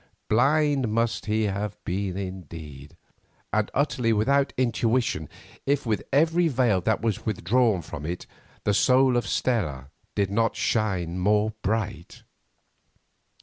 Blind 0.29 0.87
must 0.87 1.27
he 1.27 1.43
have 1.43 1.77
been 1.85 2.17
indeed, 2.17 2.97
and 3.53 3.69
utterly 3.75 4.11
without 4.11 4.51
intuition 4.57 5.29
if 5.67 5.85
with 5.85 6.01
every 6.11 6.47
veil 6.47 6.81
that 6.81 7.03
was 7.03 7.23
withdrawn 7.23 7.83
from 7.83 8.03
it 8.07 8.25
the 8.63 8.73
soul 8.73 9.15
of 9.15 9.27
Stella 9.27 9.91
did 10.15 10.31
not 10.31 10.55
shine 10.55 11.19
more 11.19 11.53
bright. 11.61 12.23